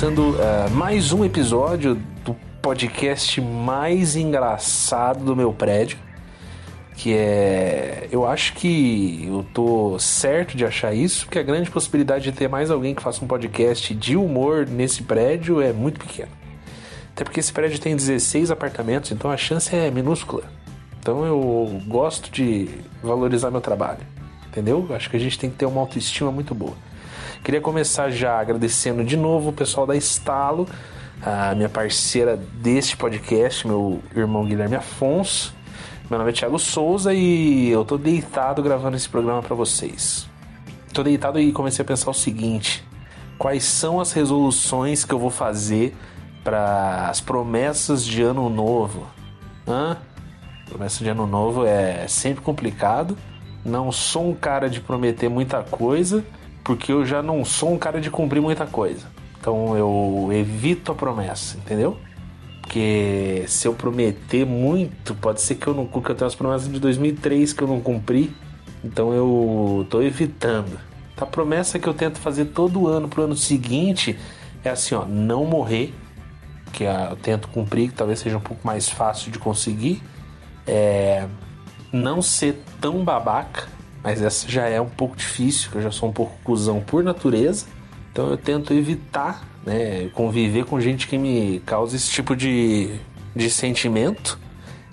[0.00, 1.94] começando uh, mais um episódio
[2.24, 5.98] do podcast mais engraçado do meu prédio.
[6.96, 8.08] Que é.
[8.10, 12.48] Eu acho que eu tô certo de achar isso, porque a grande possibilidade de ter
[12.48, 16.30] mais alguém que faça um podcast de humor nesse prédio é muito pequena.
[17.12, 20.44] Até porque esse prédio tem 16 apartamentos, então a chance é minúscula.
[20.98, 22.70] Então eu gosto de
[23.02, 24.00] valorizar meu trabalho,
[24.48, 24.86] entendeu?
[24.94, 26.74] Acho que a gente tem que ter uma autoestima muito boa.
[27.42, 30.68] Queria começar já agradecendo de novo o pessoal da Estalo,
[31.22, 35.54] a minha parceira deste podcast, meu irmão Guilherme Afonso.
[36.10, 40.28] Meu nome é Thiago Souza e eu tô deitado gravando esse programa para vocês.
[40.92, 42.84] Tô deitado e comecei a pensar o seguinte:
[43.38, 45.96] quais são as resoluções que eu vou fazer
[46.44, 49.06] para as promessas de ano novo?
[49.66, 49.96] Hã?
[50.68, 53.16] Promessa de ano novo é sempre complicado.
[53.64, 56.22] Não sou um cara de prometer muita coisa
[56.70, 59.04] porque eu já não sou um cara de cumprir muita coisa.
[59.40, 61.98] Então eu evito a promessa, entendeu?
[62.60, 66.12] Porque se eu prometer muito, pode ser que eu não cumpra.
[66.12, 68.32] Eu tenho as promessas de 2003 que eu não cumpri,
[68.84, 70.78] então eu tô evitando.
[71.16, 74.16] A promessa que eu tento fazer todo ano pro ano seguinte
[74.62, 75.92] é assim, ó, não morrer,
[76.72, 80.00] que eu tento cumprir, que talvez seja um pouco mais fácil de conseguir.
[80.68, 81.26] É
[81.92, 83.66] não ser tão babaca,
[84.02, 87.02] mas essa já é um pouco difícil, que eu já sou um pouco cuzão por
[87.02, 87.66] natureza.
[88.12, 92.90] Então eu tento evitar, né, conviver com gente que me causa esse tipo de,
[93.34, 94.38] de sentimento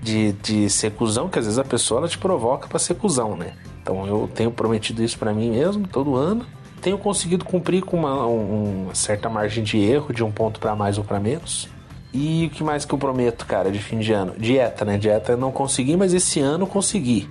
[0.00, 3.36] de, de ser cuzão, que às vezes a pessoa ela te provoca para ser cuzão,
[3.36, 3.54] né?
[3.82, 6.44] Então eu tenho prometido isso para mim mesmo todo ano.
[6.80, 10.98] Tenho conseguido cumprir com uma, uma certa margem de erro, de um ponto para mais
[10.98, 11.68] ou para menos.
[12.12, 14.34] E o que mais que eu prometo, cara, de fim de ano?
[14.38, 14.96] Dieta, né?
[14.96, 17.28] Dieta eu não consegui, mas esse ano consegui.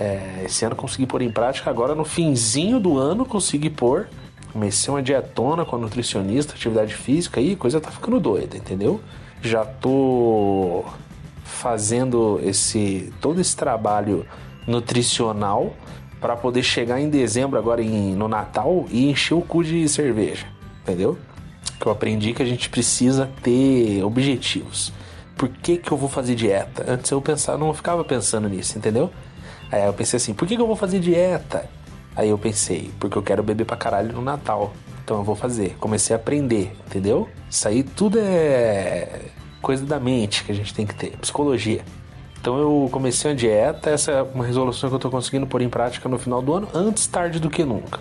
[0.00, 4.08] É, esse ano consegui pôr em prática, agora no finzinho do ano consegui pôr.
[4.50, 8.98] Comecei uma dietona com a nutricionista, atividade física e coisa tá ficando doida, entendeu?
[9.42, 10.84] Já tô
[11.44, 14.26] fazendo esse todo esse trabalho
[14.66, 15.74] nutricional
[16.18, 20.46] para poder chegar em dezembro agora em, no Natal e encher o cu de cerveja,
[20.82, 21.18] entendeu?
[21.78, 24.92] Que eu aprendi que a gente precisa ter objetivos.
[25.36, 26.84] Por que, que eu vou fazer dieta?
[26.88, 29.10] Antes eu pensava, não ficava pensando nisso, entendeu?
[29.70, 31.68] Aí eu pensei assim, por que, que eu vou fazer dieta?
[32.16, 34.72] Aí eu pensei, porque eu quero beber pra caralho no Natal.
[35.04, 35.76] Então eu vou fazer.
[35.78, 37.28] Comecei a aprender, entendeu?
[37.48, 39.20] Isso aí tudo é
[39.62, 41.84] coisa da mente que a gente tem que ter, psicologia.
[42.40, 45.68] Então eu comecei a dieta, essa é uma resolução que eu tô conseguindo pôr em
[45.68, 48.00] prática no final do ano, antes tarde do que nunca.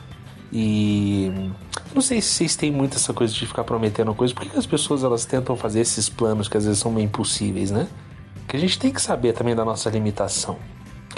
[0.51, 1.51] E
[1.93, 4.33] não sei se vocês têm muito essa coisa de ficar prometendo coisa.
[4.33, 7.69] Por que, as pessoas elas tentam fazer esses planos que às vezes são meio impossíveis,
[7.69, 7.87] né?
[8.47, 10.57] Que a gente tem que saber também da nossa limitação.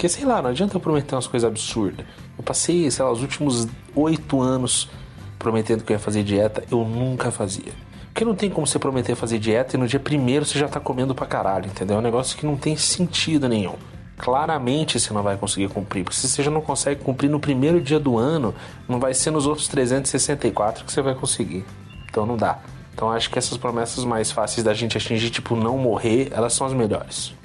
[0.02, 2.04] Porque, sei lá, não adianta eu prometer umas coisas absurdas.
[2.36, 4.90] Eu passei, sei lá, os últimos oito anos
[5.38, 7.72] prometendo que eu ia fazer dieta, eu nunca fazia.
[8.08, 10.80] Porque não tem como você prometer fazer dieta e no dia primeiro você já tá
[10.80, 11.98] comendo pra caralho, entendeu?
[11.98, 13.76] É um negócio que não tem sentido nenhum.
[14.18, 16.04] Claramente você não vai conseguir cumprir.
[16.04, 18.56] Porque se você já não consegue cumprir no primeiro dia do ano,
[18.90, 21.64] não vai ser nos outros 364 que você vai conseguir.
[22.10, 22.58] Então não dá.
[22.92, 26.66] Então acho que essas promessas mais fáceis da gente atingir, tipo não morrer, elas são
[26.66, 27.36] as melhores.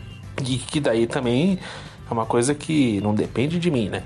[0.42, 1.58] E que daí também
[2.08, 4.02] é uma coisa que não depende de mim, né?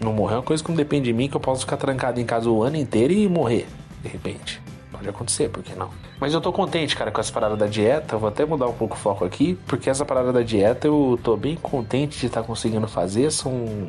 [0.00, 2.20] Não morrer é uma coisa que não depende de mim, que eu posso ficar trancado
[2.20, 3.66] em casa o ano inteiro e morrer,
[4.02, 4.62] de repente.
[4.90, 5.90] Pode acontecer, por que não?
[6.20, 8.16] Mas eu tô contente, cara, com essa parada da dieta.
[8.16, 11.36] Vou até mudar um pouco o foco aqui, porque essa parada da dieta eu tô
[11.36, 13.30] bem contente de estar tá conseguindo fazer.
[13.30, 13.88] São.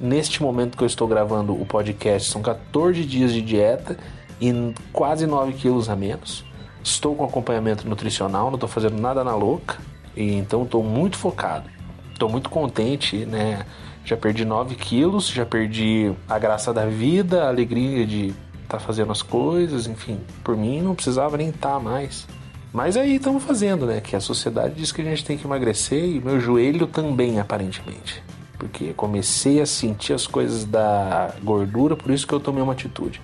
[0.00, 3.96] Neste momento que eu estou gravando o podcast, são 14 dias de dieta
[4.40, 6.44] e quase 9 quilos a menos.
[6.82, 9.78] Estou com acompanhamento nutricional, não tô fazendo nada na louca.
[10.16, 11.70] E então estou muito focado
[12.12, 13.64] estou muito contente, né?
[14.04, 18.28] Já perdi 9 quilos, já perdi a graça da vida, a alegria de
[18.62, 20.18] estar tá fazendo as coisas, enfim.
[20.42, 22.26] Por mim não precisava nem estar tá mais.
[22.72, 24.00] Mas aí estamos fazendo, né?
[24.00, 28.22] Que a sociedade diz que a gente tem que emagrecer e meu joelho também, aparentemente.
[28.58, 33.20] Porque comecei a sentir as coisas da gordura, por isso que eu tomei uma atitude.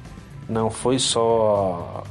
[0.48, 2.04] Não foi só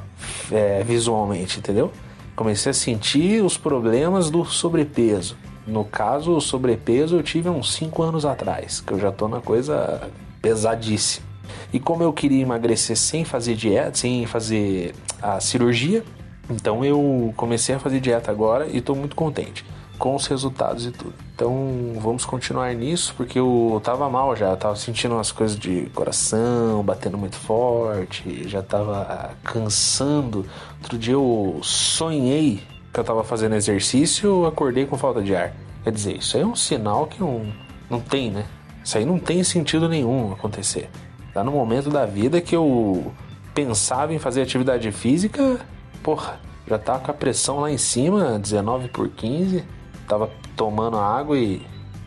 [0.51, 1.91] é, visualmente, entendeu?
[2.35, 5.37] Comecei a sentir os problemas do sobrepeso.
[5.67, 9.41] No caso, o sobrepeso eu tive uns 5 anos atrás, que eu já tô na
[9.41, 10.09] coisa
[10.41, 11.27] pesadíssima.
[11.73, 16.03] E como eu queria emagrecer sem fazer dieta, sem fazer a cirurgia,
[16.49, 19.65] então eu comecei a fazer dieta agora e estou muito contente
[19.97, 21.13] com os resultados e tudo.
[21.35, 25.89] Então vamos continuar nisso, porque eu tava mal já, eu tava sentindo umas coisas de
[25.93, 30.45] coração, batendo muito forte, já tava cansando.
[30.81, 32.61] Outro dia eu sonhei
[32.97, 35.53] que eu tava fazendo exercício, acordei com falta de ar.
[35.83, 37.45] Quer dizer, isso aí é um sinal que não,
[37.87, 38.43] não tem, né?
[38.83, 40.89] Isso aí não tem sentido nenhum acontecer.
[41.31, 43.13] Tá no momento da vida que eu
[43.53, 45.59] pensava em fazer atividade física,
[46.01, 49.63] porra, já tava com a pressão lá em cima, 19 por 15.
[50.07, 51.61] Tava tomando água e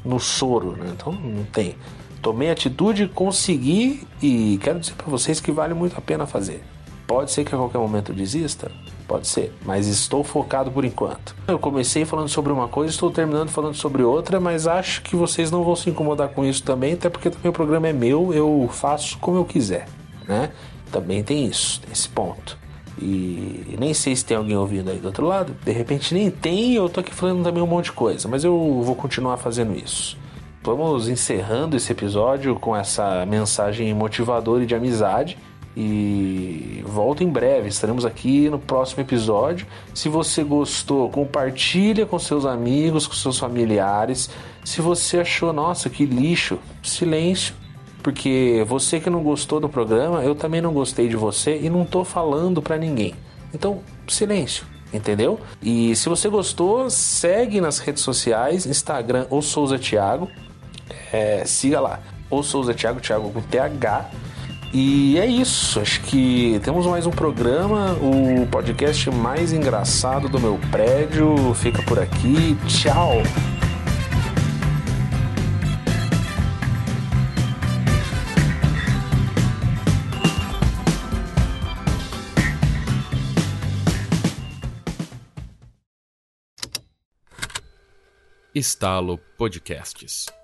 [0.04, 0.90] no soro, né?
[0.92, 1.76] Então não tem.
[2.20, 6.64] Tomei atitude, consegui e quero dizer para vocês que vale muito a pena fazer.
[7.06, 8.72] Pode ser que a qualquer momento desista,
[9.10, 11.34] pode ser, mas estou focado por enquanto.
[11.48, 15.50] Eu comecei falando sobre uma coisa, estou terminando falando sobre outra, mas acho que vocês
[15.50, 18.70] não vão se incomodar com isso também, até porque também o programa é meu, eu
[18.72, 19.88] faço como eu quiser,
[20.28, 20.52] né?
[20.92, 22.56] Também tem isso, tem esse ponto.
[23.02, 25.56] E nem sei se tem alguém ouvindo aí do outro lado.
[25.64, 28.80] De repente nem tem, eu tô aqui falando também um monte de coisa, mas eu
[28.80, 30.16] vou continuar fazendo isso.
[30.62, 35.36] Vamos encerrando esse episódio com essa mensagem motivadora e de amizade.
[35.82, 39.66] E volto em breve, estaremos aqui no próximo episódio.
[39.94, 44.28] Se você gostou, compartilha com seus amigos, com seus familiares.
[44.62, 47.54] Se você achou, nossa, que lixo, silêncio
[48.02, 51.84] porque você que não gostou do programa, eu também não gostei de você e não
[51.84, 53.14] tô falando para ninguém.
[53.52, 55.38] Então, silêncio, entendeu?
[55.62, 60.30] E se você gostou, segue nas redes sociais, Instagram ou Souza Thiago.
[61.12, 62.00] É, siga lá.
[62.30, 64.10] Ou Souza Thiago, Thiago com TH.
[64.72, 70.60] E é isso, acho que temos mais um programa, o podcast mais engraçado do meu
[70.70, 71.52] prédio.
[71.54, 72.56] Fica por aqui.
[72.68, 73.20] Tchau!
[88.54, 90.39] Estalo Podcasts.